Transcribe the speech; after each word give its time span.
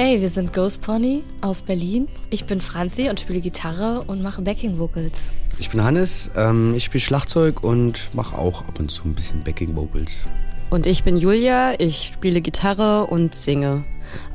Hey, 0.00 0.20
wir 0.20 0.28
sind 0.28 0.52
Ghost 0.52 0.80
Pony 0.80 1.24
aus 1.40 1.62
Berlin. 1.62 2.06
Ich 2.30 2.44
bin 2.44 2.60
Franzi 2.60 3.08
und 3.08 3.18
spiele 3.18 3.40
Gitarre 3.40 4.04
und 4.06 4.22
mache 4.22 4.40
Backing 4.42 4.78
Vocals. 4.78 5.18
Ich 5.58 5.70
bin 5.70 5.82
Hannes, 5.82 6.30
ähm, 6.36 6.72
ich 6.76 6.84
spiele 6.84 7.02
Schlagzeug 7.02 7.64
und 7.64 8.14
mache 8.14 8.38
auch 8.38 8.60
ab 8.60 8.78
und 8.78 8.92
zu 8.92 9.08
ein 9.08 9.14
bisschen 9.16 9.42
Backing 9.42 9.74
Vocals. 9.74 10.28
Und 10.70 10.86
ich 10.86 11.02
bin 11.02 11.16
Julia, 11.16 11.80
ich 11.80 12.12
spiele 12.14 12.40
Gitarre 12.40 13.08
und 13.08 13.34
singe. 13.34 13.82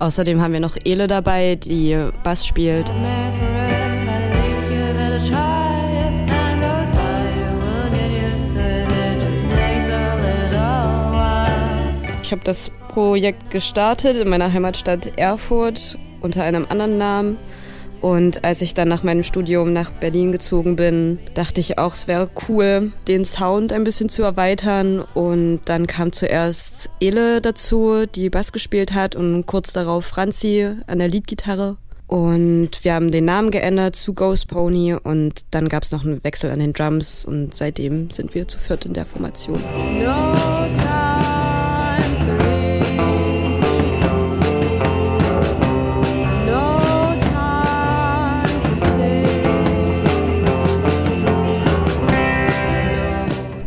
Außerdem 0.00 0.40
haben 0.40 0.52
wir 0.52 0.58
noch 0.58 0.76
Ele 0.82 1.06
dabei, 1.06 1.54
die 1.54 2.08
Bass 2.24 2.44
spielt. 2.44 2.92
Ich 12.32 12.34
habe 12.34 12.44
das 12.44 12.70
Projekt 12.88 13.50
gestartet 13.50 14.16
in 14.16 14.26
meiner 14.26 14.50
Heimatstadt 14.50 15.18
Erfurt 15.18 15.98
unter 16.22 16.44
einem 16.44 16.64
anderen 16.66 16.96
Namen. 16.96 17.36
Und 18.00 18.42
als 18.42 18.62
ich 18.62 18.72
dann 18.72 18.88
nach 18.88 19.02
meinem 19.02 19.22
Studium 19.22 19.74
nach 19.74 19.90
Berlin 19.90 20.32
gezogen 20.32 20.74
bin, 20.74 21.18
dachte 21.34 21.60
ich 21.60 21.76
auch, 21.76 21.92
es 21.92 22.08
wäre 22.08 22.30
cool, 22.48 22.90
den 23.06 23.26
Sound 23.26 23.70
ein 23.70 23.84
bisschen 23.84 24.08
zu 24.08 24.22
erweitern. 24.22 25.04
Und 25.12 25.60
dann 25.66 25.86
kam 25.86 26.10
zuerst 26.12 26.88
Ele 27.00 27.42
dazu, 27.42 28.06
die 28.06 28.30
Bass 28.30 28.52
gespielt 28.52 28.94
hat 28.94 29.14
und 29.14 29.44
kurz 29.44 29.74
darauf 29.74 30.06
Franzi 30.06 30.66
an 30.86 31.00
der 31.00 31.08
Leadgitarre. 31.08 31.76
Und 32.06 32.82
wir 32.82 32.94
haben 32.94 33.10
den 33.10 33.26
Namen 33.26 33.50
geändert 33.50 33.94
zu 33.94 34.14
Ghost 34.14 34.48
Pony 34.48 34.94
und 34.94 35.40
dann 35.50 35.68
gab 35.68 35.82
es 35.82 35.92
noch 35.92 36.02
einen 36.02 36.24
Wechsel 36.24 36.50
an 36.50 36.60
den 36.60 36.72
Drums 36.72 37.26
und 37.26 37.54
seitdem 37.54 38.10
sind 38.10 38.34
wir 38.34 38.48
zu 38.48 38.58
viert 38.58 38.86
in 38.86 38.94
der 38.94 39.04
Formation. 39.04 39.60
No 39.98 40.32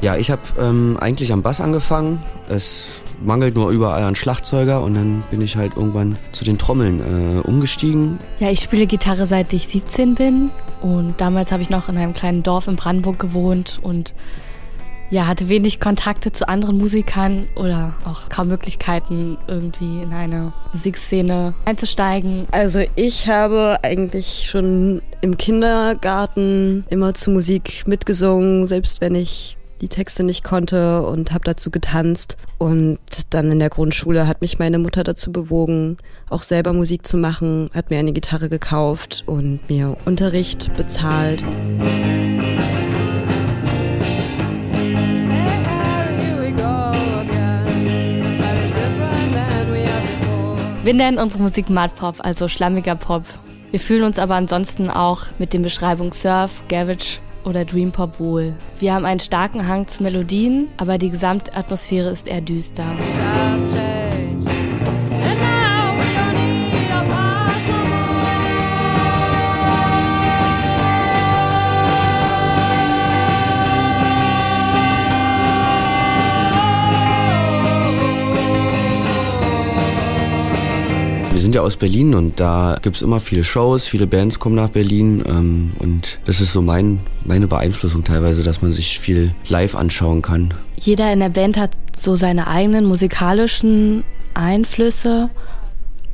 Ja, 0.05 0.15
ich 0.17 0.29
habe 0.29 0.43
ähm, 0.59 0.97
eigentlich 1.01 1.33
am 1.33 1.41
Bass 1.41 1.59
angefangen. 1.59 2.21
Es 2.47 3.01
mangelt 3.23 3.55
nur 3.55 3.71
überall 3.71 4.03
an 4.03 4.13
Schlagzeuger 4.13 4.83
und 4.83 4.93
dann 4.93 5.23
bin 5.31 5.41
ich 5.41 5.55
halt 5.55 5.77
irgendwann 5.77 6.15
zu 6.31 6.45
den 6.45 6.59
Trommeln 6.59 6.99
äh, 6.99 7.39
umgestiegen. 7.39 8.19
Ja, 8.37 8.51
ich 8.51 8.59
spiele 8.59 8.85
Gitarre 8.85 9.25
seit 9.25 9.51
ich 9.51 9.67
17 9.67 10.13
bin 10.13 10.51
und 10.83 11.19
damals 11.19 11.51
habe 11.51 11.63
ich 11.63 11.71
noch 11.71 11.89
in 11.89 11.97
einem 11.97 12.13
kleinen 12.13 12.43
Dorf 12.43 12.67
in 12.67 12.75
Brandenburg 12.75 13.17
gewohnt 13.17 13.79
und 13.81 14.13
ja, 15.09 15.25
hatte 15.25 15.49
wenig 15.49 15.79
Kontakte 15.79 16.31
zu 16.31 16.47
anderen 16.47 16.77
Musikern 16.77 17.47
oder 17.55 17.95
auch 18.05 18.29
kaum 18.29 18.49
Möglichkeiten, 18.49 19.39
irgendwie 19.47 20.03
in 20.03 20.13
eine 20.13 20.53
Musikszene 20.71 21.55
einzusteigen. 21.65 22.45
Also 22.51 22.81
ich 22.95 23.27
habe 23.27 23.79
eigentlich 23.81 24.47
schon 24.51 25.01
im 25.21 25.37
Kindergarten 25.37 26.85
immer 26.91 27.15
zu 27.15 27.31
Musik 27.31 27.85
mitgesungen, 27.87 28.67
selbst 28.67 29.01
wenn 29.01 29.15
ich 29.15 29.57
die 29.81 29.87
Texte 29.87 30.23
nicht 30.23 30.43
konnte 30.43 31.03
und 31.03 31.31
habe 31.31 31.43
dazu 31.43 31.71
getanzt. 31.71 32.37
Und 32.57 32.99
dann 33.29 33.51
in 33.51 33.59
der 33.59 33.69
Grundschule 33.69 34.27
hat 34.27 34.41
mich 34.41 34.59
meine 34.59 34.79
Mutter 34.79 35.03
dazu 35.03 35.31
bewogen, 35.31 35.97
auch 36.29 36.43
selber 36.43 36.73
Musik 36.73 37.05
zu 37.05 37.17
machen, 37.17 37.69
hat 37.73 37.89
mir 37.89 37.99
eine 37.99 38.13
Gitarre 38.13 38.49
gekauft 38.49 39.23
und 39.25 39.69
mir 39.69 39.97
Unterricht 40.05 40.73
bezahlt. 40.73 41.43
Wir 50.83 50.93
nennen 50.93 51.17
unsere 51.17 51.41
Musik 51.41 51.71
Mud 51.71 51.95
Pop, 51.95 52.17
also 52.19 52.47
schlammiger 52.47 52.95
Pop. 52.95 53.23
Wir 53.71 53.79
fühlen 53.79 54.03
uns 54.03 54.19
aber 54.19 54.35
ansonsten 54.35 54.91
auch 54.91 55.25
mit 55.39 55.51
den 55.51 55.63
Beschreibungen 55.63 56.11
Surf, 56.11 56.63
Garage 56.69 57.19
oder 57.45 57.65
Dream 57.65 57.91
Pop 57.91 58.19
wohl. 58.19 58.53
Wir 58.79 58.93
haben 58.93 59.05
einen 59.05 59.19
starken 59.19 59.67
Hang 59.67 59.87
zu 59.87 60.03
Melodien, 60.03 60.67
aber 60.77 60.97
die 60.97 61.09
Gesamtatmosphäre 61.09 62.09
ist 62.09 62.27
eher 62.27 62.41
düster. 62.41 62.85
Sind 81.41 81.55
ja 81.55 81.61
aus 81.61 81.75
Berlin 81.75 82.13
und 82.13 82.39
da 82.39 82.77
gibt 82.81 82.95
es 82.95 83.01
immer 83.01 83.19
viele 83.19 83.43
Shows, 83.43 83.85
viele 83.85 84.07
Bands 84.07 84.39
kommen 84.39 84.55
nach 84.55 84.69
Berlin 84.69 85.23
ähm, 85.27 85.73
und 85.79 86.19
das 86.25 86.39
ist 86.39 86.53
so 86.53 86.61
mein, 86.61 86.99
meine 87.23 87.47
Beeinflussung 87.47 88.03
teilweise, 88.03 88.43
dass 88.43 88.61
man 88.61 88.71
sich 88.73 88.99
viel 88.99 89.33
live 89.47 89.75
anschauen 89.75 90.21
kann. 90.21 90.53
Jeder 90.79 91.11
in 91.11 91.19
der 91.19 91.29
Band 91.29 91.57
hat 91.57 91.71
so 91.95 92.15
seine 92.15 92.47
eigenen 92.47 92.85
musikalischen 92.85 94.03
Einflüsse. 94.33 95.29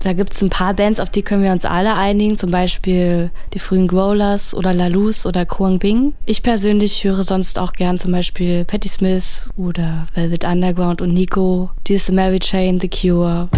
Da 0.04 0.14
gibt 0.14 0.34
es 0.34 0.42
ein 0.42 0.50
paar 0.50 0.74
Bands, 0.74 1.00
auf 1.00 1.10
die 1.10 1.22
können 1.22 1.44
wir 1.44 1.52
uns 1.52 1.64
alle 1.64 1.96
einigen, 1.96 2.36
zum 2.36 2.50
Beispiel 2.50 3.30
die 3.54 3.60
frühen 3.60 3.88
Growlers 3.88 4.56
oder 4.56 4.74
Lalus 4.74 5.28
oder 5.28 5.46
Kruang 5.46 5.78
Bing. 5.78 6.14
Ich 6.26 6.42
persönlich 6.42 7.04
höre 7.04 7.24
sonst 7.24 7.60
auch 7.60 7.74
gern 7.74 8.00
zum 8.00 8.12
Beispiel 8.12 8.66
Patti 8.66 8.90
Smith 8.90 9.50
oder 9.58 10.08
Velvet 10.16 10.44
Underground 10.44 11.02
und 11.02 11.14
Nico, 11.14 11.70
Dear 11.88 12.00
Mary 12.12 12.40
Chain, 12.40 12.80
The 12.80 12.90
Cure. 12.90 13.50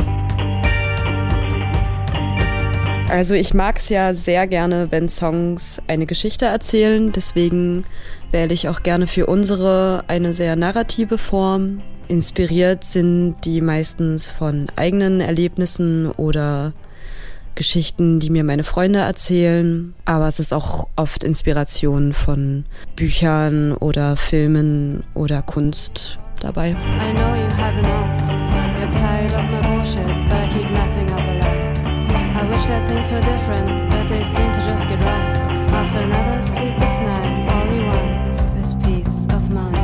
Also 3.13 3.35
ich 3.35 3.53
mag 3.53 3.77
es 3.77 3.89
ja 3.89 4.11
sehr 4.15 4.47
gerne, 4.47 4.87
wenn 4.89 5.07
Songs 5.07 5.79
eine 5.85 6.07
Geschichte 6.07 6.47
erzählen. 6.47 7.11
Deswegen 7.11 7.83
wähle 8.31 8.55
ich 8.55 8.69
auch 8.69 8.81
gerne 8.81 9.05
für 9.05 9.27
unsere 9.27 10.03
eine 10.07 10.33
sehr 10.33 10.55
narrative 10.55 11.19
Form. 11.19 11.83
Inspiriert 12.07 12.83
sind 12.83 13.35
die 13.45 13.61
meistens 13.61 14.31
von 14.31 14.65
eigenen 14.77 15.21
Erlebnissen 15.21 16.09
oder 16.09 16.73
Geschichten, 17.53 18.19
die 18.19 18.31
mir 18.31 18.43
meine 18.43 18.63
Freunde 18.63 19.01
erzählen. 19.01 19.93
Aber 20.05 20.27
es 20.27 20.39
ist 20.39 20.51
auch 20.51 20.87
oft 20.95 21.23
Inspiration 21.23 22.13
von 22.13 22.65
Büchern 22.95 23.73
oder 23.73 24.17
Filmen 24.17 25.03
oder 25.13 25.43
Kunst 25.43 26.17
dabei. 26.41 26.71
I 26.71 27.13
know 27.13 27.35
you 27.35 27.47
have 27.61 27.77
enough. 27.77 28.31
You're 28.81 28.89
tired 28.89 29.33
of 29.33 29.51
my 29.51 29.61
bullshit, 29.61 30.03
but 30.27 30.39
I 30.39 30.49
keep 30.51 30.71
messing 30.71 31.07
up 31.11 31.19
a 31.19 31.33
lot. 31.37 31.62
Wish 32.63 32.69
that 32.69 32.87
things 32.87 33.11
were 33.11 33.19
different, 33.19 33.89
but 33.89 34.07
they 34.07 34.23
seem 34.23 34.53
to 34.53 34.61
just 34.61 34.87
get 34.87 35.03
rough. 35.03 35.73
After 35.73 35.99
another 35.99 36.41
sleepless 36.41 36.97
night, 37.01 37.51
all 37.51 37.75
you 37.75 37.85
want 37.87 38.57
is 38.57 38.73
peace 38.75 39.27
of 39.35 39.49
mind. 39.49 39.75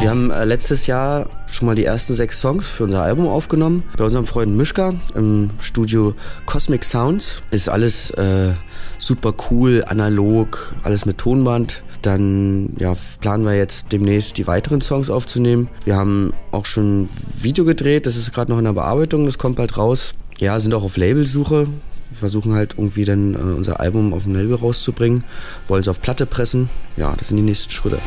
Wir 0.00 0.10
haben 0.10 0.32
äh, 0.32 0.44
letztes 0.44 0.88
Jahr 0.88 1.28
schon 1.46 1.66
mal 1.66 1.76
die 1.76 1.84
ersten 1.84 2.14
sechs 2.14 2.40
Songs 2.40 2.66
für 2.66 2.84
unser 2.84 3.02
Album 3.02 3.28
aufgenommen. 3.28 3.84
Bei 3.96 4.02
unserem 4.02 4.26
Freund 4.26 4.56
Mischka 4.56 4.94
im 5.14 5.50
Studio 5.60 6.14
Cosmic 6.46 6.82
Sounds. 6.82 7.44
Ist 7.52 7.68
alles 7.68 8.10
äh, 8.10 8.54
super 8.98 9.32
cool, 9.50 9.84
analog, 9.86 10.74
alles 10.82 11.06
mit 11.06 11.18
Tonband. 11.18 11.84
Dann 12.02 12.70
ja, 12.80 12.94
planen 13.20 13.44
wir 13.44 13.54
jetzt 13.54 13.92
demnächst 13.92 14.38
die 14.38 14.48
weiteren 14.48 14.80
Songs 14.80 15.08
aufzunehmen. 15.08 15.68
Wir 15.84 15.94
haben 15.94 16.32
auch 16.50 16.66
schon 16.66 17.02
ein 17.02 17.08
Video 17.42 17.64
gedreht, 17.64 18.06
das 18.06 18.16
ist 18.16 18.32
gerade 18.32 18.50
noch 18.50 18.58
in 18.58 18.64
der 18.64 18.72
Bearbeitung, 18.72 19.24
das 19.24 19.38
kommt 19.38 19.54
bald 19.54 19.78
raus. 19.78 20.14
Ja, 20.40 20.58
sind 20.58 20.74
auch 20.74 20.82
auf 20.82 20.96
Labelsuche. 20.96 21.68
Wir 22.10 22.18
versuchen 22.18 22.54
halt 22.54 22.74
irgendwie 22.76 23.04
dann 23.04 23.34
äh, 23.34 23.38
unser 23.38 23.80
Album 23.80 24.12
auf 24.12 24.24
dem 24.24 24.34
Label 24.34 24.54
rauszubringen, 24.54 25.24
wollen 25.66 25.82
es 25.82 25.88
auf 25.88 26.00
Platte 26.00 26.26
pressen. 26.26 26.68
Ja, 26.96 27.14
das 27.16 27.28
sind 27.28 27.36
die 27.36 27.42
nächsten 27.42 27.70
Schritte. 27.70 27.98